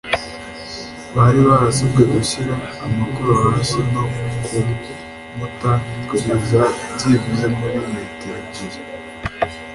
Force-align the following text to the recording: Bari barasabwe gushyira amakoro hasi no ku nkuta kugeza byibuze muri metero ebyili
Bari 1.15 1.39
barasabwe 1.47 2.01
gushyira 2.13 2.53
amakoro 2.85 3.31
hasi 3.43 3.79
no 3.91 4.03
ku 4.45 4.57
nkuta 5.35 5.71
kugeza 6.07 6.61
byibuze 6.97 7.45
muri 7.57 7.77
metero 7.93 8.37
ebyili 8.41 8.79